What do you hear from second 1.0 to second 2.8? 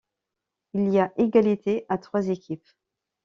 égalité à trois équipes.